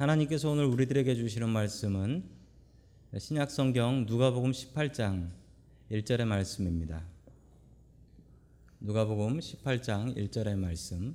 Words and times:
하나님께서 0.00 0.48
오늘 0.48 0.64
우리들에게 0.64 1.14
주시는 1.14 1.50
말씀은 1.50 2.24
신약 3.18 3.50
성경 3.50 4.06
누가복음 4.06 4.52
18장 4.52 5.28
1절의 5.90 6.24
말씀입니다. 6.24 7.04
누가복음 8.80 9.40
18장 9.40 10.16
1절의 10.16 10.56
말씀 10.56 11.14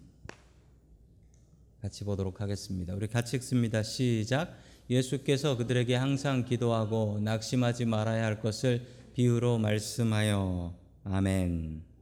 같이 1.81 2.03
보도록 2.03 2.41
하겠습니다. 2.41 2.93
우리 2.93 3.07
같이 3.07 3.37
읽습니다. 3.37 3.81
시작. 3.81 4.55
예수께서 4.87 5.57
그들에게 5.57 5.95
항상 5.95 6.45
기도하고 6.45 7.17
낙심하지 7.23 7.85
말아야 7.85 8.23
할 8.23 8.39
것을 8.39 8.85
비유로 9.15 9.57
말씀하여 9.57 10.75
아멘. 11.05 11.94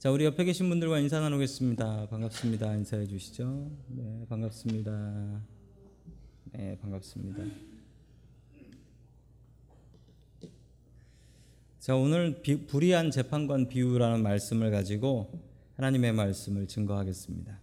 자, 0.00 0.10
우리 0.10 0.24
옆에 0.24 0.44
계신 0.44 0.70
분들과 0.70 0.98
인사 0.98 1.20
나누겠습니다. 1.20 2.08
반갑습니다. 2.08 2.74
인사해 2.74 3.06
주시죠. 3.06 3.70
네, 3.88 4.24
반갑습니다. 4.30 5.42
네, 6.52 6.78
반갑습니다. 6.80 7.44
자, 11.80 11.96
오늘 11.96 12.40
비, 12.40 12.66
불의한 12.66 13.10
재판관 13.10 13.68
비유라는 13.68 14.22
말씀을 14.22 14.70
가지고 14.70 15.38
하나님의 15.76 16.14
말씀을 16.14 16.66
증거하겠습니다. 16.66 17.60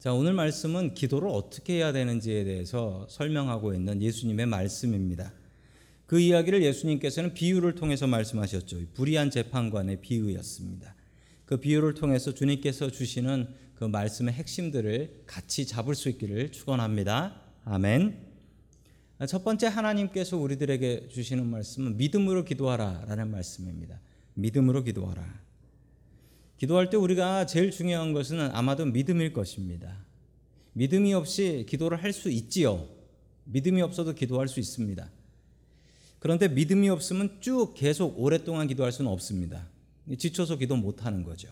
자, 0.00 0.12
오늘 0.12 0.34
말씀은 0.34 0.92
기도를 0.92 1.30
어떻게 1.30 1.76
해야 1.76 1.92
되는지에 1.92 2.44
대해서 2.44 3.06
설명하고 3.08 3.72
있는 3.72 4.02
예수님의 4.02 4.44
말씀입니다. 4.44 5.32
그 6.12 6.20
이야기를 6.20 6.62
예수님께서는 6.62 7.32
비유를 7.32 7.74
통해서 7.74 8.06
말씀하셨죠. 8.06 8.80
불의한 8.92 9.30
재판관의 9.30 10.02
비유였습니다. 10.02 10.94
그 11.46 11.56
비유를 11.56 11.94
통해서 11.94 12.34
주님께서 12.34 12.90
주시는 12.90 13.48
그 13.76 13.84
말씀의 13.84 14.34
핵심들을 14.34 15.22
같이 15.26 15.66
잡을 15.66 15.94
수 15.94 16.10
있기를 16.10 16.52
축원합니다. 16.52 17.40
아멘. 17.64 18.26
첫 19.26 19.42
번째 19.42 19.68
하나님께서 19.68 20.36
우리들에게 20.36 21.08
주시는 21.08 21.46
말씀은 21.46 21.96
믿음으로 21.96 22.44
기도하라라는 22.44 23.30
말씀입니다. 23.30 23.98
믿음으로 24.34 24.84
기도하라. 24.84 25.40
기도할 26.58 26.90
때 26.90 26.98
우리가 26.98 27.46
제일 27.46 27.70
중요한 27.70 28.12
것은 28.12 28.38
아마도 28.52 28.84
믿음일 28.84 29.32
것입니다. 29.32 30.04
믿음이 30.74 31.14
없이 31.14 31.64
기도를 31.66 32.02
할 32.02 32.12
수 32.12 32.28
있지요. 32.28 32.86
믿음이 33.44 33.80
없어도 33.80 34.12
기도할 34.12 34.48
수 34.48 34.60
있습니다. 34.60 35.10
그런데 36.22 36.46
믿음이 36.46 36.88
없으면 36.88 37.38
쭉 37.40 37.74
계속 37.74 38.14
오랫동안 38.16 38.68
기도할 38.68 38.92
수는 38.92 39.10
없습니다. 39.10 39.66
지쳐서 40.16 40.56
기도 40.56 40.76
못 40.76 41.04
하는 41.04 41.24
거죠. 41.24 41.48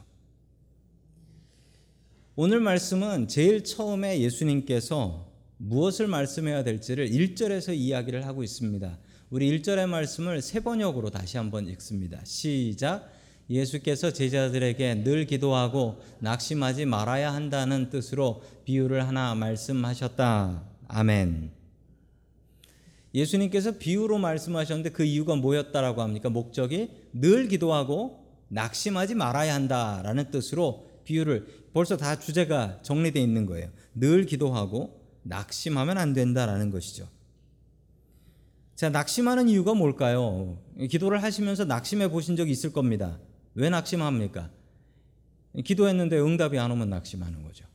오늘 2.37 2.61
말씀은 2.61 3.27
제일 3.27 3.65
처음에 3.65 4.21
예수님께서 4.21 5.29
무엇을 5.57 6.07
말씀해야 6.07 6.63
될지를 6.63 7.09
1절에서 7.09 7.75
이야기를 7.75 8.25
하고 8.25 8.45
있습니다. 8.45 8.97
우리 9.31 9.59
1절의 9.59 9.89
말씀을 9.89 10.41
세 10.41 10.61
번역으로 10.61 11.11
다시 11.11 11.37
한번 11.37 11.67
읽습니다. 11.71 12.25
시작. 12.25 13.11
예수께서 13.51 14.13
제자들에게 14.13 15.03
늘 15.03 15.27
기도하고 15.27 16.01
낙심하지 16.21 16.87
말아야 16.87 17.35
한다는 17.35 17.91
뜻으로 17.91 18.45
비유를 18.65 19.09
하나 19.09 19.35
말씀하셨다. 19.35 20.63
아멘. 20.87 21.60
예수님께서 23.15 23.73
비유로 23.73 24.19
말씀하셨는데 24.19 24.91
그 24.91 25.05
이유가 25.05 25.35
뭐였다라고 25.37 26.03
합니까? 26.03 26.31
목적이 26.31 26.91
늘 27.13 27.49
기도하고 27.49 28.25
낙심하지 28.49 29.15
말아야 29.15 29.55
한다라는 29.55 30.31
뜻으로 30.31 30.89
비유를 31.05 31.69
벌써 31.73 31.97
다 31.97 32.19
주제가 32.19 32.81
정리되어 32.83 33.23
있는 33.23 33.47
거예요. 33.47 33.71
늘 33.95 34.27
기도하고 34.27 35.01
낙심하면 35.23 35.99
안 35.99 36.13
된다라는 36.13 36.71
것이죠. 36.71 37.09
자, 38.75 38.89
낙심하는 38.89 39.49
이유가 39.49 39.75
뭘까요? 39.75 40.59
기도를 40.89 41.23
하시면서 41.23 41.65
낙심해 41.65 42.09
보신 42.09 42.37
적이 42.37 42.53
있을 42.53 42.73
겁니다. 42.73 43.19
왜 43.55 43.69
낙심합니까? 43.69 44.51
기도했는데 45.65 46.19
응답이 46.19 46.59
안 46.59 46.71
오면 46.71 46.89
낙심하는 46.91 47.43
거죠. 47.43 47.67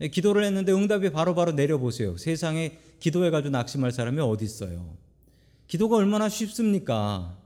기도를 0.00 0.44
했는데 0.44 0.72
응답이 0.72 1.10
바로바로 1.10 1.34
바로 1.34 1.52
내려보세요. 1.52 2.16
세상에 2.16 2.78
기도해가지고 3.00 3.50
낙심할 3.50 3.92
사람이 3.92 4.20
어디 4.20 4.44
있어요? 4.44 4.96
기도가 5.66 5.96
얼마나 5.96 6.28
쉽습니까? 6.28 7.36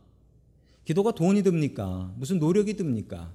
기도가 0.85 1.13
돈이 1.13 1.43
듭니까? 1.43 2.13
무슨 2.17 2.39
노력이 2.39 2.75
듭니까? 2.75 3.33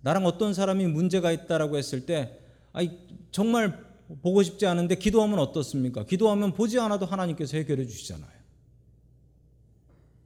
나랑 0.00 0.26
어떤 0.26 0.52
사람이 0.52 0.86
문제가 0.88 1.30
있다라고 1.30 1.78
했을 1.78 2.04
때, 2.04 2.38
아이, 2.72 2.90
정말 3.30 3.78
보고 4.20 4.42
싶지 4.42 4.66
않은데 4.66 4.96
기도하면 4.96 5.38
어떻습니까? 5.38 6.04
기도하면 6.04 6.52
보지 6.52 6.78
않아도 6.80 7.06
하나님께서 7.06 7.56
해결해 7.56 7.86
주시잖아요. 7.86 8.42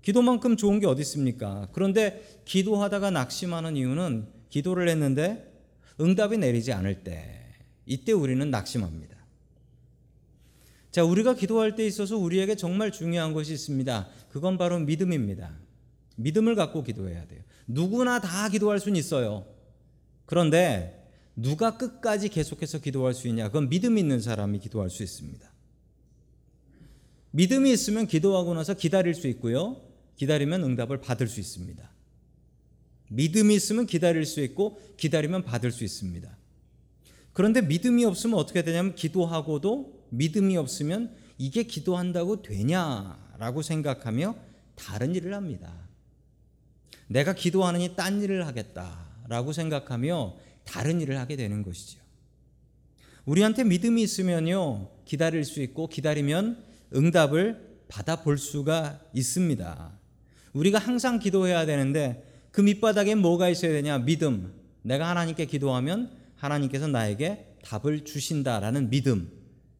기도만큼 0.01 0.57
좋은 0.57 0.81
게 0.81 0.87
어디 0.87 1.03
있습니까? 1.03 1.69
그런데 1.73 2.41
기도하다가 2.47 3.11
낙심하는 3.11 3.77
이유는 3.77 4.29
기도를 4.49 4.89
했는데 4.89 5.53
응답이 6.01 6.39
내리지 6.39 6.73
않을 6.73 7.03
때, 7.03 7.36
이때 7.87 8.13
우리는 8.13 8.51
낙심합니다. 8.51 9.17
자, 10.91 11.05
우리가 11.05 11.35
기도할 11.35 11.77
때 11.77 11.87
있어서 11.87 12.17
우리에게 12.17 12.57
정말 12.57 12.91
중요한 12.91 13.33
것이 13.33 13.53
있습니다. 13.53 14.09
그건 14.31 14.59
바로 14.59 14.79
믿음입니다. 14.81 15.55
믿음을 16.17 16.55
갖고 16.55 16.83
기도해야 16.83 17.27
돼요. 17.27 17.43
누구나 17.67 18.21
다 18.21 18.49
기도할 18.49 18.81
수는 18.81 18.99
있어요. 18.99 19.47
그런데 20.25 21.07
누가 21.37 21.77
끝까지 21.77 22.31
계속해서 22.31 22.81
기도할 22.81 23.13
수 23.13 23.29
있냐? 23.29 23.49
그건 23.49 23.69
믿음 23.69 23.99
있는 23.99 24.21
사람이 24.21 24.59
기도할 24.59 24.89
수 24.89 25.03
있습니다. 25.03 25.53
믿음이 27.33 27.71
있으면 27.71 28.07
기도하고 28.07 28.55
나서 28.55 28.73
기다릴 28.73 29.15
수 29.15 29.29
있고요. 29.29 29.83
기다리면 30.17 30.65
응답을 30.65 31.03
받을 31.03 31.29
수 31.29 31.39
있습니다. 31.41 31.93
믿음이 33.11 33.55
있으면 33.55 33.87
기다릴 33.87 34.25
수 34.25 34.41
있고 34.41 34.81
기다리면 34.97 35.45
받을 35.45 35.71
수 35.71 35.85
있습니다. 35.85 36.35
그런데 37.37 37.61
믿음이 37.61 38.03
없으면 38.07 38.39
어떻게 38.39 38.63
되냐면 38.63 38.95
기도하고도 38.95 40.07
믿음이 40.09 40.57
없으면 40.57 41.15
이게 41.37 41.65
기도한다고 41.65 42.41
되냐라고 42.41 43.61
생각하며 43.61 44.35
다른 44.75 45.15
일을 45.15 45.35
합니다. 45.35 45.71
내가 47.09 47.35
기도하느니 47.35 47.95
딴 47.95 48.23
일을 48.23 48.47
하겠다라고 48.47 49.53
생각하며 49.53 50.35
다른 50.65 51.03
일을 51.03 51.19
하게 51.19 51.37
되는 51.37 51.63
것이죠. 51.63 52.01
우리한테 53.27 53.65
믿음이 53.65 54.03
있으면요, 54.03 54.89
기다릴 55.05 55.45
수 55.45 55.61
있고 55.61 55.89
기다리면 55.89 56.65
응답을 56.95 57.81
받아볼 57.89 58.39
수가 58.39 58.99
있습니다. 59.13 59.93
우리가 60.55 60.79
항상 60.79 61.19
기도해야 61.19 61.67
되는데 61.67 62.49
그 62.51 62.63
밑바닥에 62.63 63.15
뭐가 63.15 63.51
있어야 63.51 63.73
되냐? 63.73 63.99
믿음. 63.99 64.55
내가 64.81 65.11
하나님께 65.11 65.45
기도하면 65.45 66.16
하나님께서 66.37 66.87
나에게 66.87 67.57
답을 67.63 68.05
주신다라는 68.05 68.91
믿음. 68.91 69.31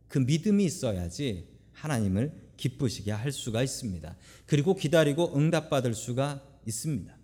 그 0.09 0.19
믿음이 0.19 0.65
있어야지 0.65 1.49
하나님을 1.73 2.33
기쁘시게 2.57 3.13
할 3.13 3.33
수가 3.33 3.63
있습니다. 3.63 4.17
그리고 4.47 4.75
기다리고 4.75 5.37
응답받을 5.37 5.95
수가 5.95 6.43
있습니다. 6.67 7.15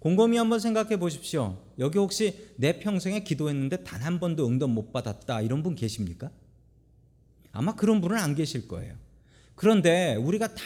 곰곰이 0.00 0.36
한번 0.36 0.58
생각해 0.58 0.98
보십시오. 0.98 1.62
여기 1.78 1.98
혹시 1.98 2.52
내 2.56 2.80
평생에 2.80 3.22
기도했는데 3.22 3.84
단 3.84 4.02
한 4.02 4.18
번도 4.18 4.48
응답 4.48 4.68
못 4.70 4.92
받았다 4.92 5.42
이런 5.42 5.62
분 5.62 5.76
계십니까? 5.76 6.30
아마 7.52 7.76
그런 7.76 8.00
분은 8.00 8.16
안 8.16 8.34
계실 8.34 8.66
거예요. 8.66 8.96
그런데 9.54 10.16
우리가 10.16 10.48
다 10.54 10.62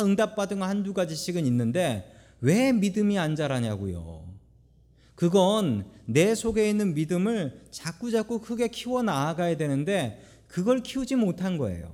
응답받은 0.00 0.58
거 0.58 0.64
한두 0.64 0.92
가지씩은 0.92 1.46
있는데 1.46 2.12
왜 2.40 2.72
믿음이 2.72 3.16
안 3.18 3.36
자라냐고요. 3.36 4.28
그건 5.14 5.86
내 6.12 6.34
속에 6.34 6.68
있는 6.68 6.94
믿음을 6.94 7.60
자꾸자꾸 7.70 8.40
크게 8.40 8.68
키워 8.68 9.02
나아가야 9.02 9.56
되는데 9.56 10.22
그걸 10.48 10.82
키우지 10.82 11.14
못한 11.16 11.56
거예요. 11.56 11.92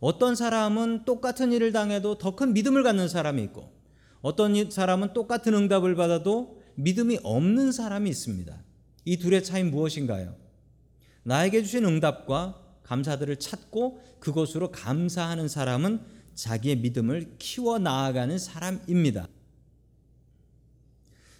어떤 0.00 0.34
사람은 0.34 1.04
똑같은 1.04 1.52
일을 1.52 1.72
당해도 1.72 2.18
더 2.18 2.36
큰 2.36 2.52
믿음을 2.52 2.82
갖는 2.82 3.08
사람이 3.08 3.42
있고 3.44 3.72
어떤 4.20 4.70
사람은 4.70 5.12
똑같은 5.12 5.54
응답을 5.54 5.94
받아도 5.94 6.60
믿음이 6.74 7.20
없는 7.22 7.72
사람이 7.72 8.10
있습니다. 8.10 8.62
이 9.04 9.16
둘의 9.18 9.44
차이 9.44 9.62
무엇인가요? 9.62 10.34
나에게 11.22 11.62
주신 11.62 11.84
응답과 11.84 12.60
감사들을 12.82 13.36
찾고 13.36 14.00
그것으로 14.20 14.70
감사하는 14.72 15.48
사람은 15.48 16.00
자기의 16.34 16.76
믿음을 16.76 17.36
키워 17.38 17.78
나아가는 17.78 18.36
사람입니다. 18.38 19.28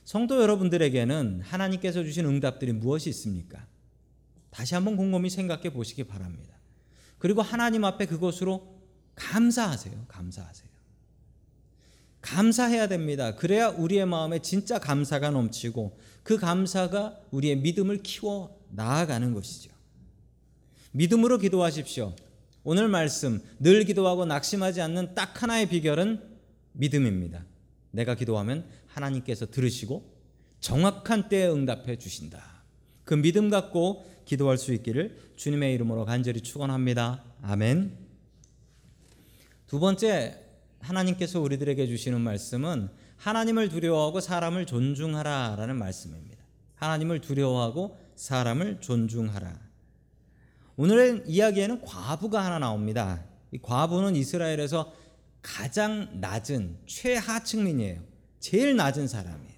성도 0.06 0.40
여러분들에게는 0.40 1.40
하나님께서 1.42 2.04
주신 2.04 2.26
응답들이 2.26 2.72
무엇이 2.72 3.10
있습니까? 3.10 3.66
다시 4.50 4.76
한번 4.76 4.96
곰곰이 4.96 5.28
생각해 5.28 5.70
보시기 5.72 6.04
바랍니다. 6.04 6.54
그리고 7.18 7.42
하나님 7.42 7.84
앞에 7.84 8.06
그것으로 8.06 8.72
감사하세요. 9.16 10.04
감사하세요. 10.06 10.68
감사해야 12.22 12.86
됩니다. 12.86 13.34
그래야 13.34 13.68
우리의 13.68 14.06
마음에 14.06 14.38
진짜 14.38 14.78
감사가 14.78 15.30
넘치고 15.30 15.98
그 16.22 16.38
감사가 16.38 17.18
우리의 17.32 17.56
믿음을 17.56 18.04
키워 18.04 18.64
나아가는 18.70 19.34
것이죠. 19.34 19.72
믿음으로 20.92 21.38
기도하십시오. 21.38 22.14
오늘 22.62 22.86
말씀 22.86 23.42
늘 23.58 23.84
기도하고 23.84 24.24
낙심하지 24.24 24.80
않는 24.82 25.16
딱 25.16 25.42
하나의 25.42 25.68
비결은 25.68 26.22
믿음입니다. 26.74 27.44
내가 27.96 28.14
기도하면 28.14 28.68
하나님께서 28.86 29.46
들으시고 29.46 30.14
정확한 30.60 31.28
때에 31.28 31.48
응답해 31.48 31.96
주신다. 31.98 32.62
그 33.04 33.14
믿음 33.14 33.50
갖고 33.50 34.04
기도할 34.24 34.58
수 34.58 34.72
있기를 34.72 35.32
주님의 35.36 35.74
이름으로 35.74 36.04
간절히 36.04 36.40
축원합니다. 36.40 37.24
아멘. 37.42 37.96
두 39.66 39.80
번째 39.80 40.42
하나님께서 40.80 41.40
우리들에게 41.40 41.86
주시는 41.86 42.20
말씀은 42.20 42.88
하나님을 43.16 43.68
두려워하고 43.68 44.20
사람을 44.20 44.66
존중하라라는 44.66 45.76
말씀입니다. 45.76 46.44
하나님을 46.74 47.20
두려워하고 47.20 47.98
사람을 48.14 48.80
존중하라. 48.80 49.58
오늘의 50.76 51.22
이야기에는 51.26 51.80
과부가 51.82 52.44
하나 52.44 52.58
나옵니다. 52.58 53.24
이 53.52 53.58
과부는 53.58 54.14
이스라엘에서 54.16 54.92
가장 55.46 56.08
낮은 56.20 56.76
최하층민이에요. 56.86 58.02
제일 58.40 58.74
낮은 58.74 59.06
사람이에요. 59.06 59.54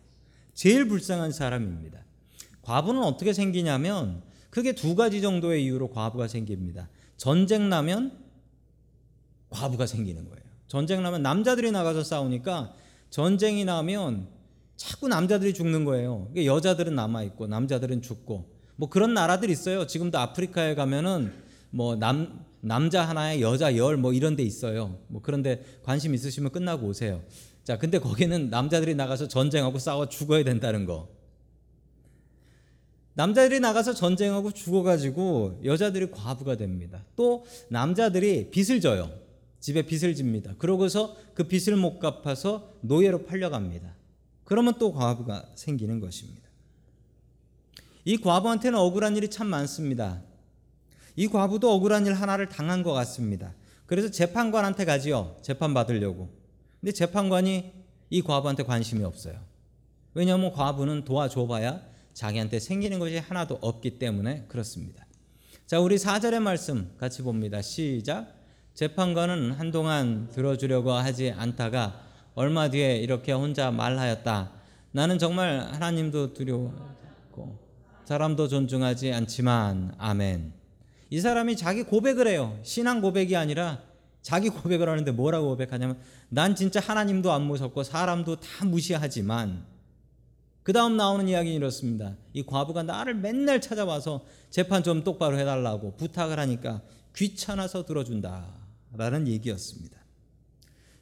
제일 0.52 0.86
불쌍한 0.86 1.32
사람입니다. 1.32 2.04
과부는 2.60 3.02
어떻게 3.02 3.32
생기냐면 3.32 4.22
크게 4.50 4.74
두 4.74 4.94
가지 4.94 5.22
정도의 5.22 5.64
이유로 5.64 5.88
과부가 5.88 6.28
생깁니다. 6.28 6.90
전쟁 7.16 7.70
나면 7.70 8.18
과부가 9.48 9.86
생기는 9.86 10.28
거예요. 10.28 10.42
전쟁 10.66 11.02
나면 11.02 11.22
남자들이 11.22 11.70
나가서 11.70 12.04
싸우니까 12.04 12.74
전쟁이 13.08 13.64
나면 13.64 14.28
자꾸 14.76 15.08
남자들이 15.08 15.54
죽는 15.54 15.86
거예요. 15.86 16.30
여자들은 16.36 16.94
남아 16.94 17.22
있고 17.24 17.46
남자들은 17.46 18.02
죽고 18.02 18.54
뭐 18.76 18.90
그런 18.90 19.14
나라들 19.14 19.48
있어요. 19.48 19.86
지금도 19.86 20.18
아프리카에 20.18 20.74
가면은 20.74 21.32
뭐 21.70 21.96
남 21.96 22.44
남자 22.60 23.02
하나에 23.08 23.40
여자 23.40 23.76
열 23.76 23.96
뭐 23.96 24.12
이런 24.12 24.36
데 24.36 24.42
있어요. 24.42 24.98
뭐 25.08 25.20
그런데 25.22 25.64
관심 25.82 26.14
있으시면 26.14 26.52
끝나고 26.52 26.86
오세요. 26.86 27.22
자, 27.64 27.78
근데 27.78 27.98
거기는 27.98 28.50
남자들이 28.50 28.94
나가서 28.94 29.28
전쟁하고 29.28 29.78
싸워 29.78 30.08
죽어야 30.08 30.42
된다는 30.44 30.86
거. 30.86 31.08
남자들이 33.14 33.58
나가서 33.60 33.94
전쟁하고 33.94 34.52
죽어가지고 34.52 35.62
여자들이 35.64 36.10
과부가 36.12 36.56
됩니다. 36.56 37.04
또 37.16 37.44
남자들이 37.68 38.50
빚을 38.50 38.80
져요. 38.80 39.10
집에 39.60 39.82
빚을 39.82 40.14
집니다. 40.14 40.54
그러고서 40.56 41.16
그 41.34 41.44
빚을 41.44 41.76
못 41.76 41.98
갚아서 41.98 42.72
노예로 42.82 43.24
팔려갑니다. 43.24 43.92
그러면 44.44 44.74
또 44.78 44.92
과부가 44.92 45.46
생기는 45.56 45.98
것입니다. 45.98 46.48
이 48.04 48.16
과부한테는 48.16 48.78
억울한 48.78 49.16
일이 49.16 49.28
참 49.28 49.48
많습니다. 49.48 50.22
이 51.18 51.26
과부도 51.26 51.72
억울한 51.72 52.06
일 52.06 52.14
하나를 52.14 52.48
당한 52.48 52.84
것 52.84 52.92
같습니다. 52.92 53.52
그래서 53.86 54.08
재판관한테 54.08 54.84
가지요. 54.84 55.36
재판 55.42 55.74
받으려고. 55.74 56.28
근데 56.80 56.92
재판관이 56.92 57.72
이 58.08 58.22
과부한테 58.22 58.62
관심이 58.62 59.02
없어요. 59.02 59.34
왜냐하면 60.14 60.52
과부는 60.52 61.04
도와줘봐야 61.04 61.82
자기한테 62.14 62.60
생기는 62.60 63.00
것이 63.00 63.18
하나도 63.18 63.58
없기 63.60 63.98
때문에 63.98 64.44
그렇습니다. 64.46 65.06
자, 65.66 65.80
우리 65.80 65.96
4절의 65.96 66.38
말씀 66.38 66.94
같이 66.98 67.22
봅니다. 67.22 67.62
시작. 67.62 68.32
재판관은 68.74 69.50
한동안 69.50 70.30
들어주려고 70.30 70.92
하지 70.92 71.32
않다가 71.36 72.00
얼마 72.36 72.70
뒤에 72.70 72.98
이렇게 72.98 73.32
혼자 73.32 73.72
말하였다. 73.72 74.52
나는 74.92 75.18
정말 75.18 75.66
하나님도 75.72 76.34
두려워하고 76.34 77.58
사람도 78.04 78.46
존중하지 78.46 79.12
않지만 79.12 79.96
아멘. 79.98 80.58
이 81.10 81.20
사람이 81.20 81.56
자기 81.56 81.82
고백을 81.82 82.26
해요. 82.28 82.58
신앙 82.62 83.00
고백이 83.00 83.36
아니라 83.36 83.82
자기 84.22 84.48
고백을 84.50 84.88
하는데 84.88 85.10
뭐라고 85.10 85.48
고백하냐면 85.48 85.98
난 86.28 86.54
진짜 86.54 86.80
하나님도 86.80 87.32
안 87.32 87.42
무섭고 87.42 87.82
사람도 87.82 88.36
다 88.36 88.64
무시하지만 88.64 89.64
그 90.62 90.74
다음 90.74 90.98
나오는 90.98 91.26
이야기는 91.26 91.56
이렇습니다. 91.56 92.14
이 92.34 92.44
과부가 92.44 92.82
나를 92.82 93.14
맨날 93.14 93.60
찾아와서 93.60 94.26
재판 94.50 94.82
좀 94.82 95.02
똑바로 95.02 95.38
해달라고 95.38 95.96
부탁을 95.96 96.38
하니까 96.38 96.82
귀찮아서 97.16 97.86
들어준다. 97.86 98.46
라는 98.94 99.28
얘기였습니다. 99.28 99.98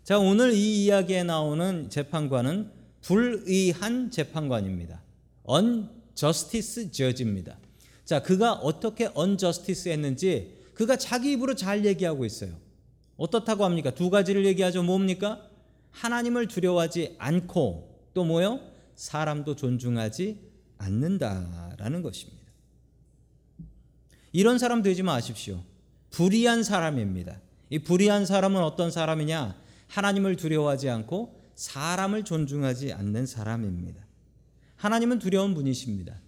자, 0.02 0.18
오늘 0.18 0.52
이 0.52 0.84
이야기에 0.84 1.24
나오는 1.24 1.90
재판관은 1.90 2.70
불의한 3.02 4.10
재판관입니다. 4.10 5.02
unjustice 5.48 6.90
judge입니다. 6.92 7.58
자, 8.06 8.22
그가 8.22 8.52
어떻게 8.52 9.10
unjustice 9.18 9.92
했는지 9.92 10.56
그가 10.74 10.96
자기 10.96 11.32
입으로 11.32 11.54
잘 11.56 11.84
얘기하고 11.84 12.24
있어요. 12.24 12.52
어떻다고 13.16 13.64
합니까? 13.64 13.90
두 13.90 14.10
가지를 14.10 14.46
얘기하죠. 14.46 14.84
뭡니까? 14.84 15.42
하나님을 15.90 16.46
두려워하지 16.46 17.16
않고 17.18 18.10
또 18.14 18.24
뭐요? 18.24 18.60
사람도 18.94 19.56
존중하지 19.56 20.38
않는다라는 20.78 22.02
것입니다. 22.02 22.46
이런 24.32 24.58
사람 24.58 24.82
되지 24.82 25.02
마십시오. 25.02 25.64
불의한 26.10 26.62
사람입니다. 26.62 27.40
이 27.70 27.80
불의한 27.80 28.24
사람은 28.24 28.62
어떤 28.62 28.90
사람이냐? 28.90 29.56
하나님을 29.88 30.36
두려워하지 30.36 30.90
않고 30.90 31.40
사람을 31.56 32.24
존중하지 32.24 32.92
않는 32.92 33.26
사람입니다. 33.26 34.06
하나님은 34.76 35.18
두려운 35.18 35.54
분이십니다. 35.54 36.20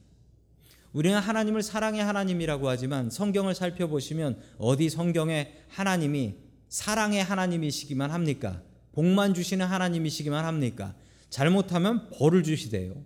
우리는 0.98 1.16
하나님을 1.16 1.62
사랑의 1.62 2.02
하나님이라고 2.02 2.68
하지만 2.68 3.08
성경을 3.08 3.54
살펴보시면 3.54 4.36
어디 4.58 4.90
성경에 4.90 5.54
하나님이 5.68 6.34
사랑의 6.68 7.22
하나님이시기만 7.22 8.10
합니까? 8.10 8.62
복만 8.90 9.32
주시는 9.32 9.64
하나님이시기만 9.64 10.44
합니까? 10.44 10.96
잘못하면 11.30 12.10
벌을 12.10 12.42
주시대요. 12.42 13.00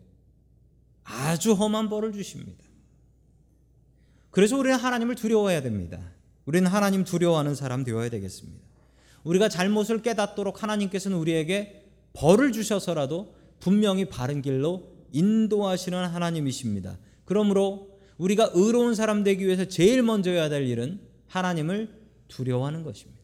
아주 1.04 1.52
험한 1.52 1.90
벌을 1.90 2.14
주십니다. 2.14 2.64
그래서 4.30 4.56
우리는 4.56 4.78
하나님을 4.78 5.14
두려워해야 5.14 5.60
됩니다. 5.60 6.00
우리는 6.46 6.70
하나님 6.70 7.04
두려워하는 7.04 7.54
사람 7.54 7.84
되어야 7.84 8.08
되겠습니다. 8.08 8.64
우리가 9.22 9.50
잘못을 9.50 10.00
깨닫도록 10.00 10.62
하나님께서는 10.62 11.18
우리에게 11.18 11.84
벌을 12.14 12.52
주셔서라도 12.52 13.34
분명히 13.60 14.06
바른 14.06 14.40
길로 14.40 14.94
인도하시는 15.12 16.06
하나님이십니다. 16.06 16.96
그러므로 17.32 17.88
우리가 18.18 18.50
의로운 18.52 18.94
사람 18.94 19.24
되기 19.24 19.46
위해서 19.46 19.64
제일 19.64 20.02
먼저 20.02 20.30
해야 20.30 20.50
될 20.50 20.66
일은 20.66 21.00
하나님을 21.28 21.88
두려워하는 22.28 22.82
것입니다. 22.82 23.22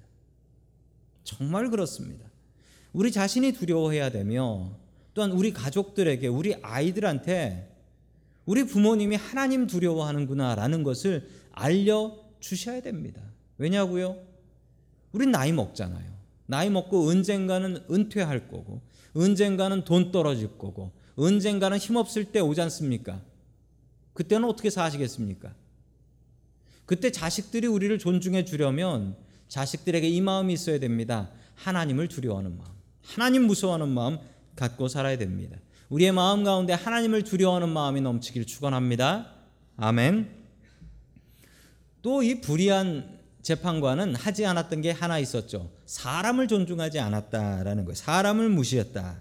정말 1.24 1.68
그렇습니다. 1.68 2.24
우리 2.94 3.12
자신이 3.12 3.52
두려워해야 3.52 4.10
되며 4.10 4.72
또한 5.12 5.32
우리 5.32 5.52
가족들에게 5.52 6.26
우리 6.26 6.54
아이들한테 6.62 7.70
우리 8.46 8.64
부모님이 8.64 9.16
하나님 9.16 9.66
두려워하는구나라는 9.66 10.84
것을 10.84 11.28
알려 11.52 12.16
주셔야 12.40 12.80
됩니다. 12.80 13.20
왜냐고요? 13.58 14.16
우린 15.12 15.30
나이 15.30 15.52
먹잖아요. 15.52 16.10
나이 16.46 16.70
먹고 16.70 17.08
언젠가는 17.08 17.84
은퇴할 17.90 18.48
거고 18.48 18.80
언젠가는 19.14 19.84
돈 19.84 20.12
떨어질 20.12 20.56
거고 20.56 20.92
언젠가는 21.16 21.76
힘없을 21.76 22.24
때 22.24 22.40
오지 22.40 22.62
않습니까? 22.62 23.20
그때는 24.18 24.48
어떻게 24.48 24.68
사시겠습니까? 24.68 25.54
그때 26.86 27.12
자식들이 27.12 27.68
우리를 27.68 27.96
존중해 28.00 28.44
주려면 28.46 29.14
자식들에게 29.46 30.08
이 30.08 30.20
마음이 30.20 30.52
있어야 30.54 30.80
됩니다. 30.80 31.30
하나님을 31.54 32.08
두려워하는 32.08 32.58
마음. 32.58 32.68
하나님 33.04 33.44
무서워하는 33.46 33.88
마음 33.88 34.18
갖고 34.56 34.88
살아야 34.88 35.16
됩니다. 35.18 35.56
우리의 35.88 36.10
마음 36.10 36.42
가운데 36.42 36.72
하나님을 36.72 37.22
두려워하는 37.22 37.68
마음이 37.68 38.00
넘치길 38.00 38.44
축원합니다. 38.44 39.34
아멘. 39.76 40.28
또 42.02 42.20
이 42.20 42.40
불의한 42.40 43.20
재판관은 43.42 44.16
하지 44.16 44.44
않았던 44.44 44.80
게 44.80 44.90
하나 44.90 45.20
있었죠. 45.20 45.70
사람을 45.86 46.48
존중하지 46.48 46.98
않았다라는 46.98 47.84
거예요. 47.84 47.94
사람을 47.94 48.48
무시했다. 48.48 49.20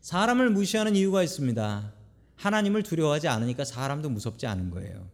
사람을 0.00 0.50
무시하는 0.50 0.96
이유가 0.96 1.22
있습니다. 1.22 2.01
하나님을 2.42 2.82
두려워하지 2.82 3.28
않으니까 3.28 3.64
사람도 3.64 4.10
무섭지 4.10 4.48
않은 4.48 4.70
거예요. 4.70 5.08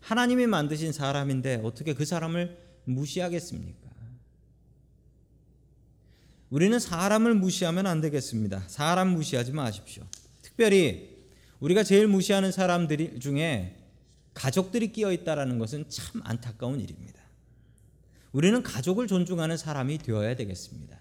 하나님이 0.00 0.48
만드신 0.48 0.92
사람인데 0.92 1.60
어떻게 1.62 1.94
그 1.94 2.04
사람을 2.04 2.58
무시하겠습니까? 2.84 3.90
우리는 6.50 6.78
사람을 6.80 7.34
무시하면 7.34 7.86
안 7.86 8.00
되겠습니다. 8.00 8.64
사람 8.66 9.14
무시하지 9.14 9.52
마십시오. 9.52 10.02
특별히 10.42 11.16
우리가 11.60 11.84
제일 11.84 12.08
무시하는 12.08 12.50
사람들 12.50 13.20
중에 13.20 13.76
가족들이 14.34 14.90
끼어 14.90 15.12
있다라는 15.12 15.60
것은 15.60 15.88
참 15.88 16.22
안타까운 16.24 16.80
일입니다. 16.80 17.22
우리는 18.32 18.60
가족을 18.64 19.06
존중하는 19.06 19.56
사람이 19.56 19.98
되어야 19.98 20.34
되겠습니다. 20.34 20.98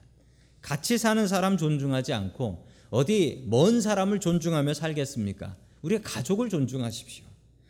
같이 0.61 0.99
사는 0.99 1.27
사람 1.27 1.57
존중하지 1.57 2.13
않고 2.13 2.70
어디 2.91 3.45
먼 3.47 3.81
사람을 3.81 4.19
존중하며 4.19 4.73
살겠습니까? 4.75 5.55
우리의 5.81 6.03
가족을 6.03 6.49
존중하십시오. 6.49 7.25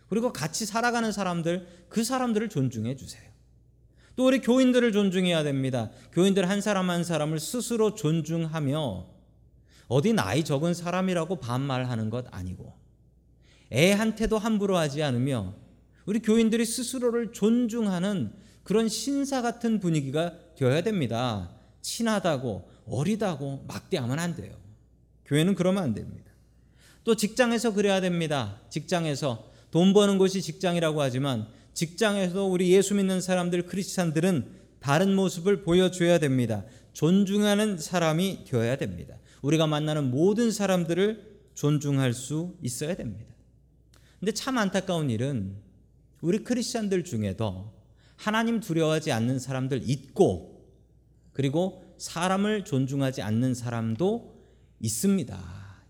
그리고 0.10 0.34
같이 0.34 0.66
살아가는 0.66 1.10
사람들, 1.12 1.86
그 1.88 2.04
사람들을 2.04 2.50
존중해 2.50 2.98
주세요. 2.98 3.32
또 4.16 4.26
우리 4.26 4.42
교인들을 4.42 4.92
존중해야 4.92 5.44
됩니다. 5.44 5.90
교인들 6.12 6.50
한 6.50 6.60
사람 6.60 6.90
한 6.90 7.04
사람을 7.04 7.40
스스로 7.40 7.96
존중하며 7.96 9.08
어디 9.88 10.12
나이 10.14 10.44
적은 10.44 10.74
사람이라고 10.74 11.38
반말하는 11.38 12.10
것 12.10 12.26
아니고 12.32 12.74
애한테도 13.72 14.38
함부로 14.38 14.76
하지 14.76 15.04
않으며 15.04 15.54
우리 16.06 16.20
교인들이 16.20 16.66
스스로를 16.66 17.32
존중하는 17.32 18.34
그런 18.64 18.90
신사 18.90 19.42
같은 19.42 19.80
분위기가 19.80 20.34
되어야 20.56 20.82
됩니다. 20.82 21.52
친하다고 21.82 22.70
어리다고 22.88 23.64
막대하면 23.68 24.20
안 24.20 24.36
돼요. 24.36 24.61
교회는 25.32 25.56
그러면 25.56 25.82
안 25.82 25.94
됩니다. 25.94 26.30
또 27.06 27.16
직장에서 27.16 27.74
그래야 27.74 28.02
됩니다. 28.02 28.60
직장에서 28.70 29.50
돈 29.72 29.94
버는 29.94 30.18
곳이 30.18 30.42
직장이라고 30.42 31.02
하지만 31.02 31.48
직장에서 31.74 32.44
우리 32.44 32.74
예수 32.74 32.94
믿는 32.96 33.22
사람들 33.22 33.66
크리스찬들은 33.66 34.60
다른 34.82 35.16
모습을 35.16 35.62
보여줘야 35.64 36.20
됩니다. 36.20 36.66
존중하는 36.92 37.78
사람이 37.78 38.44
되어야 38.46 38.76
됩니다. 38.76 39.16
우리가 39.42 39.68
만나는 39.68 40.12
모든 40.12 40.52
사람들을 40.52 41.32
존중할 41.54 42.14
수 42.14 42.58
있어야 42.62 42.96
됩니다. 42.96 43.34
근데 44.20 44.34
참 44.34 44.58
안타까운 44.58 45.10
일은 45.10 45.56
우리 46.20 46.40
크리스찬들 46.40 47.06
중에도 47.06 47.72
하나님 48.18 48.60
두려워하지 48.60 49.14
않는 49.14 49.40
사람들 49.40 49.90
있고 49.90 50.68
그리고 51.32 51.96
사람을 51.98 52.66
존중하지 52.66 53.22
않는 53.22 53.54
사람도 53.54 54.31
있습니다. 54.82 55.40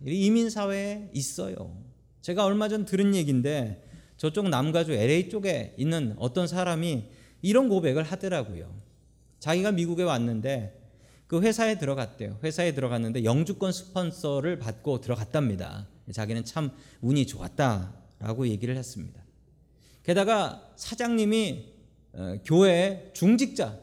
이민 0.05 0.49
사회에 0.49 1.09
있어요. 1.13 1.75
제가 2.21 2.45
얼마 2.45 2.69
전 2.69 2.85
들은 2.85 3.15
얘기인데 3.15 3.83
저쪽 4.17 4.49
남가주 4.49 4.91
LA 4.93 5.29
쪽에 5.29 5.73
있는 5.77 6.15
어떤 6.17 6.47
사람이 6.47 7.05
이런 7.41 7.69
고백을 7.69 8.03
하더라고요. 8.03 8.71
자기가 9.39 9.71
미국에 9.71 10.03
왔는데 10.03 10.79
그 11.27 11.41
회사에 11.41 11.79
들어갔대요. 11.79 12.39
회사에 12.43 12.73
들어갔는데 12.73 13.23
영주권 13.23 13.71
스폰서를 13.71 14.59
받고 14.59 15.01
들어갔답니다. 15.01 15.87
자기는 16.11 16.45
참 16.45 16.71
운이 17.01 17.25
좋았다라고 17.25 18.47
얘기를 18.49 18.75
했습니다. 18.75 19.23
게다가 20.03 20.71
사장님이 20.75 21.71
어, 22.13 22.35
교회 22.43 23.09
중직자, 23.13 23.79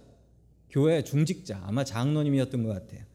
교회 0.70 1.02
중직자, 1.02 1.62
아마 1.64 1.82
장로님이었던 1.82 2.62
것 2.62 2.74
같아요. 2.74 3.07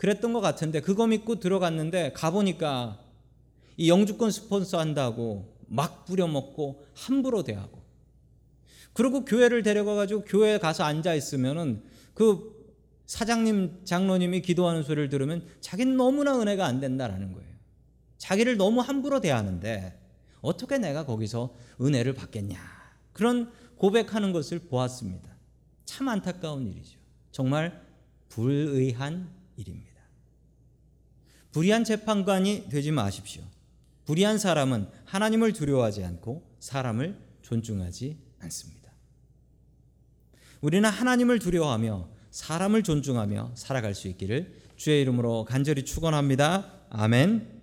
그랬던 0.00 0.32
것 0.32 0.40
같은데 0.40 0.80
그거 0.80 1.06
믿고 1.06 1.40
들어갔는데 1.40 2.14
가보니까 2.14 2.98
이 3.76 3.90
영주권 3.90 4.30
스폰서 4.30 4.78
한다고 4.78 5.54
막 5.66 6.06
부려먹고 6.06 6.86
함부로 6.94 7.42
대하고 7.42 7.82
그리고 8.94 9.26
교회를 9.26 9.62
데려가 9.62 9.94
가지고 9.94 10.24
교회에 10.24 10.56
가서 10.56 10.84
앉아 10.84 11.12
있으면은 11.12 11.82
그 12.14 12.74
사장님 13.04 13.84
장로님이 13.84 14.40
기도하는 14.40 14.84
소리를 14.84 15.10
들으면 15.10 15.46
자기는 15.60 15.98
너무나 15.98 16.40
은혜가 16.40 16.64
안 16.64 16.80
된다라는 16.80 17.34
거예요. 17.34 17.50
자기를 18.16 18.56
너무 18.56 18.80
함부로 18.80 19.20
대하는데 19.20 20.00
어떻게 20.40 20.78
내가 20.78 21.04
거기서 21.04 21.54
은혜를 21.78 22.14
받겠냐. 22.14 22.58
그런 23.12 23.52
고백하는 23.76 24.32
것을 24.32 24.60
보았습니다. 24.60 25.28
참 25.84 26.08
안타까운 26.08 26.66
일이죠. 26.68 26.98
정말 27.32 27.84
불의한 28.30 29.28
일입니다. 29.56 29.89
불의한 31.52 31.84
재판관이 31.84 32.68
되지 32.68 32.92
마십시오. 32.92 33.42
불의한 34.04 34.38
사람은 34.38 34.88
하나님을 35.04 35.52
두려워하지 35.52 36.04
않고 36.04 36.42
사람을 36.60 37.16
존중하지 37.42 38.16
않습니다. 38.40 38.92
우리는 40.60 40.88
하나님을 40.88 41.38
두려워하며 41.38 42.08
사람을 42.30 42.82
존중하며 42.82 43.52
살아갈 43.54 43.94
수 43.94 44.08
있기를 44.08 44.54
주의 44.76 45.00
이름으로 45.02 45.44
간절히 45.44 45.84
축원합니다. 45.84 46.72
아멘. 46.90 47.60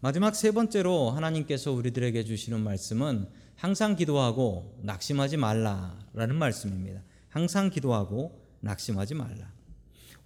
마지막 0.00 0.34
세 0.34 0.50
번째로 0.50 1.10
하나님께서 1.10 1.72
우리들에게 1.72 2.24
주시는 2.24 2.60
말씀은 2.60 3.28
항상 3.56 3.96
기도하고 3.96 4.78
낙심하지 4.82 5.36
말라라는 5.36 6.36
말씀입니다. 6.36 7.02
항상 7.28 7.70
기도하고 7.70 8.40
낙심하지 8.60 9.14
말라. 9.14 9.55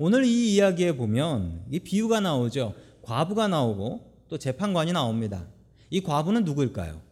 오늘 0.03 0.25
이 0.25 0.55
이야기에 0.55 0.97
보면 0.97 1.67
이 1.71 1.79
비유가 1.79 2.21
나오죠. 2.21 2.75
과부가 3.03 3.49
나오고 3.49 4.25
또 4.29 4.39
재판관이 4.39 4.93
나옵니다. 4.93 5.47
이 5.91 6.01
과부는 6.01 6.45
누구일까요? 6.45 7.03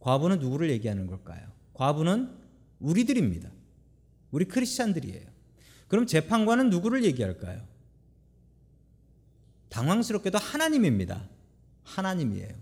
과부는 0.00 0.40
누구를 0.40 0.68
얘기하는 0.70 1.06
걸까요? 1.06 1.46
과부는 1.74 2.28
우리들입니다. 2.80 3.48
우리 4.32 4.46
크리스찬들이에요. 4.46 5.28
그럼 5.86 6.08
재판관은 6.08 6.70
누구를 6.70 7.04
얘기할까요? 7.04 7.62
당황스럽게도 9.68 10.38
하나님입니다. 10.38 11.22
하나님이에요. 11.84 12.52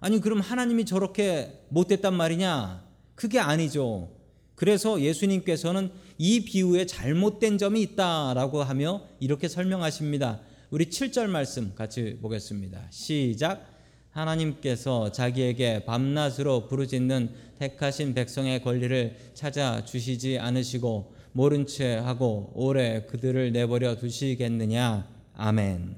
아니 0.00 0.20
그럼 0.20 0.40
하나님이 0.40 0.86
저렇게 0.86 1.64
못됐단 1.68 2.14
말이냐? 2.14 2.84
그게 3.14 3.38
아니죠. 3.38 4.10
그래서 4.56 5.00
예수님께서는 5.00 5.92
이 6.18 6.44
비유에 6.44 6.86
잘못된 6.86 7.58
점이 7.58 7.82
있다라고 7.82 8.62
하며 8.62 9.02
이렇게 9.20 9.48
설명하십니다. 9.48 10.40
우리 10.70 10.86
7절 10.86 11.26
말씀 11.26 11.74
같이 11.74 12.18
보겠습니다. 12.20 12.86
시작. 12.90 13.74
하나님께서 14.10 15.10
자기에게 15.10 15.84
밤낮으로 15.84 16.68
부르짖는 16.68 17.30
택하신 17.58 18.14
백성의 18.14 18.62
권리를 18.62 19.16
찾아 19.34 19.84
주시지 19.84 20.38
않으시고 20.38 21.14
모른 21.32 21.66
채 21.66 21.94
하고 21.94 22.52
오래 22.54 23.06
그들을 23.06 23.52
내버려 23.52 23.96
두시겠느냐. 23.96 25.08
아멘. 25.34 25.96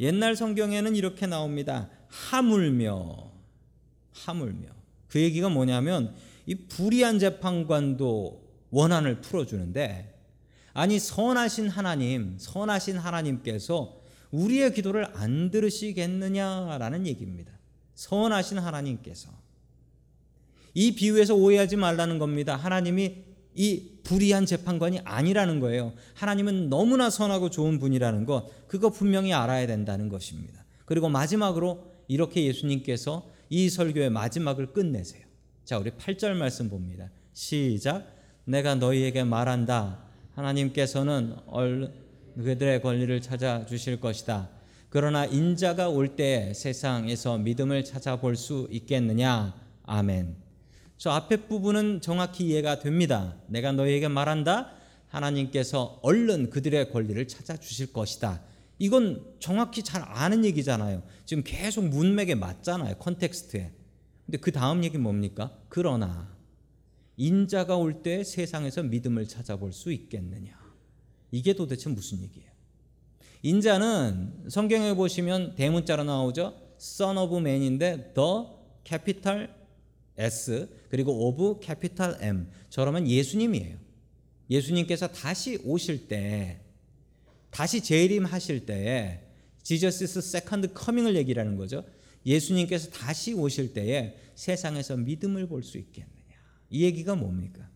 옛날 0.00 0.34
성경에는 0.34 0.96
이렇게 0.96 1.26
나옵니다. 1.26 1.88
하물며 2.08 3.30
하물며 4.12 4.68
그 5.08 5.20
얘기가 5.20 5.48
뭐냐면 5.48 6.14
이 6.46 6.54
불의한 6.54 7.18
재판관도 7.18 8.45
원한을 8.70 9.20
풀어주는데 9.20 10.14
아니 10.72 10.98
선하신 10.98 11.68
하나님 11.68 12.36
선하신 12.38 12.98
하나님께서 12.98 14.00
우리의 14.30 14.74
기도를 14.74 15.06
안 15.14 15.50
들으시겠느냐라는 15.50 17.06
얘기입니다. 17.06 17.52
선하신 17.94 18.58
하나님께서 18.58 19.30
이 20.74 20.94
비유에서 20.94 21.34
오해하지 21.34 21.76
말라는 21.76 22.18
겁니다. 22.18 22.56
하나님이 22.56 23.24
이 23.54 23.92
불의한 24.02 24.44
재판관이 24.44 25.00
아니라는 25.04 25.60
거예요. 25.60 25.94
하나님은 26.14 26.68
너무나 26.68 27.08
선하고 27.08 27.48
좋은 27.48 27.78
분이라는 27.78 28.26
것, 28.26 28.68
그거 28.68 28.90
분명히 28.90 29.32
알아야 29.32 29.66
된다는 29.66 30.10
것입니다. 30.10 30.64
그리고 30.84 31.08
마지막으로 31.08 31.90
이렇게 32.06 32.44
예수님께서 32.44 33.26
이 33.48 33.70
설교의 33.70 34.10
마지막을 34.10 34.74
끝내세요. 34.74 35.24
자, 35.64 35.78
우리 35.78 35.90
8절 35.90 36.34
말씀 36.34 36.68
봅니다. 36.68 37.10
시작. 37.32 38.15
내가 38.46 38.76
너희에게 38.76 39.24
말한다. 39.24 39.98
하나님께서는 40.34 41.36
그들의 42.36 42.80
권리를 42.80 43.20
찾아 43.20 43.66
주실 43.66 43.98
것이다. 44.00 44.50
그러나 44.88 45.24
인자가 45.26 45.88
올 45.88 46.14
때 46.16 46.52
세상에서 46.54 47.38
믿음을 47.38 47.84
찾아볼 47.84 48.36
수 48.36 48.68
있겠느냐? 48.70 49.54
아멘. 49.82 50.36
저 50.96 51.10
앞에 51.10 51.48
부분은 51.48 52.00
정확히 52.00 52.46
이해가 52.46 52.78
됩니다. 52.78 53.34
내가 53.48 53.72
너희에게 53.72 54.08
말한다. 54.08 54.70
하나님께서 55.08 55.98
얼른 56.02 56.50
그들의 56.50 56.90
권리를 56.92 57.26
찾아 57.28 57.56
주실 57.56 57.92
것이다. 57.92 58.42
이건 58.78 59.24
정확히 59.40 59.82
잘 59.82 60.02
아는 60.06 60.44
얘기잖아요. 60.44 61.02
지금 61.24 61.42
계속 61.44 61.84
문맥에 61.88 62.34
맞잖아요. 62.36 62.94
context에. 62.96 63.72
근데 64.24 64.38
그 64.38 64.52
다음 64.52 64.84
얘기 64.84 64.98
뭡니까? 64.98 65.52
그러나 65.68 66.35
인자가 67.16 67.76
올 67.76 68.02
때 68.02 68.22
세상에서 68.24 68.82
믿음을 68.82 69.26
찾아볼 69.26 69.72
수 69.72 69.92
있겠느냐? 69.92 70.56
이게 71.30 71.54
도대체 71.54 71.88
무슨 71.90 72.22
얘기예요? 72.22 72.50
인자는 73.42 74.46
성경에 74.48 74.94
보시면 74.94 75.54
대문자로 75.54 76.04
나오죠. 76.04 76.54
Son 76.78 77.16
of 77.16 77.36
Man인데 77.38 78.12
the 78.14 78.28
capital 78.84 79.48
S 80.18 80.68
그리고 80.90 81.28
of 81.28 81.60
capital 81.64 82.16
M 82.20 82.48
저러면 82.70 83.08
예수님이에요. 83.08 83.78
예수님께서 84.50 85.08
다시 85.08 85.58
오실 85.64 86.08
때 86.08 86.60
다시 87.50 87.80
재림하실 87.82 88.66
때에 88.66 89.20
Jesus's 89.62 90.20
second 90.20 90.72
coming을 90.74 91.16
얘기하는 91.16 91.56
거죠. 91.56 91.84
예수님께서 92.24 92.90
다시 92.90 93.32
오실 93.32 93.72
때에 93.72 94.16
세상에서 94.34 94.96
믿음을 94.96 95.46
볼 95.48 95.62
수 95.62 95.78
있겠느냐. 95.78 96.15
이 96.70 96.84
얘기가 96.84 97.14
뭡니까? 97.14 97.68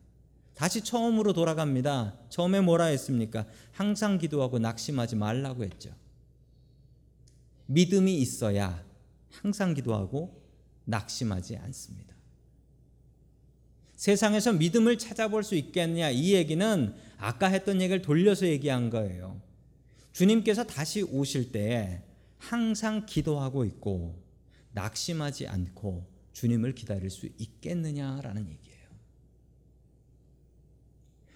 다시 0.55 0.83
처음으로 0.83 1.33
돌아갑니다. 1.33 2.19
처음에 2.29 2.61
뭐라 2.61 2.87
했습니까? 2.87 3.47
항상 3.73 4.19
기도하고 4.19 4.59
낙심하지 4.59 5.17
말라고 5.17 5.65
했죠. 5.65 5.95
믿음이 7.67 8.19
있어야 8.19 8.85
항상 9.31 9.75
기도하고 9.75 10.43
낙심하지 10.85 11.57
않습니다. 11.57 12.15
세상에서 13.95 14.55
믿음을 14.55 14.99
찾아볼 14.99 15.45
수 15.45 15.55
있겠냐 15.55 16.11
이 16.11 16.33
얘기는 16.35 16.95
아까 17.19 17.47
했던 17.49 17.81
얘기를 17.81 18.03
돌려서 18.03 18.47
얘기한 18.47 18.91
거예요. 18.91 19.41
주님께서 20.13 20.65
다시 20.65 21.03
오실 21.03 21.53
때 21.53 22.03
항상 22.39 23.07
기도하고 23.07 23.65
있고 23.67 24.23
낙심하지 24.73 25.47
않고 25.47 26.07
주님을 26.33 26.75
기다릴 26.75 27.11
수 27.11 27.29
있겠느냐라는 27.39 28.49
얘기예요. 28.51 28.70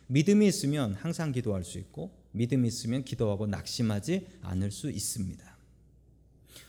믿음이 0.06 0.46
있으면 0.46 0.94
항상 0.94 1.32
기도할 1.32 1.64
수 1.64 1.78
있고 1.78 2.10
믿음이 2.32 2.68
있으면 2.68 3.04
기도하고 3.04 3.46
낙심하지 3.46 4.26
않을 4.42 4.70
수 4.70 4.90
있습니다. 4.90 5.56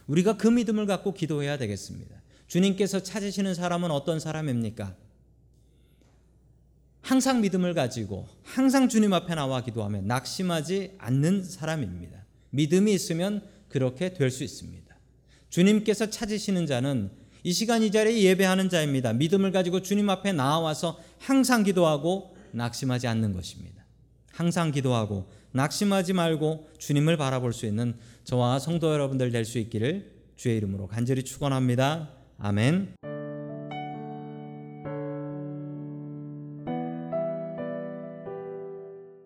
우리가 0.07 0.37
그 0.37 0.47
믿음을 0.47 0.85
갖고 0.85 1.13
기도해야 1.13 1.57
되겠습니다. 1.57 2.15
주님께서 2.47 3.01
찾으시는 3.01 3.55
사람은 3.55 3.91
어떤 3.91 4.19
사람입니까? 4.19 4.95
항상 7.01 7.41
믿음을 7.41 7.73
가지고 7.73 8.27
항상 8.43 8.89
주님 8.89 9.13
앞에 9.13 9.35
나와 9.35 9.63
기도하면 9.63 10.07
낙심하지 10.07 10.95
않는 10.97 11.43
사람입니다. 11.43 12.25
믿음이 12.51 12.93
있으면 12.93 13.43
그렇게 13.69 14.13
될 14.13 14.31
수 14.31 14.43
있습니다. 14.43 14.95
주님께서 15.49 16.09
찾으시는 16.09 16.65
자는 16.65 17.11
이 17.43 17.53
시간 17.53 17.83
이 17.83 17.91
자리에 17.91 18.23
예배하는 18.23 18.69
자입니다. 18.69 19.13
믿음을 19.13 19.51
가지고 19.51 19.81
주님 19.81 20.09
앞에 20.09 20.33
나와서 20.33 20.99
항상 21.19 21.63
기도하고 21.63 22.34
낙심하지 22.55 23.07
않는 23.07 23.33
것입니다. 23.33 23.85
항상 24.31 24.71
기도하고 24.71 25.29
낙심하지 25.51 26.13
말고 26.13 26.69
주님을 26.77 27.15
바라볼 27.17 27.53
수 27.53 27.65
있는 27.65 27.95
저와 28.25 28.59
성도 28.59 28.91
여러분들 28.93 29.31
될 29.31 29.45
수 29.45 29.59
있기를 29.59 30.13
주의 30.35 30.57
이름으로 30.57 30.87
간절히 30.87 31.23
축원합니다. 31.23 32.09
아멘. 32.37 33.14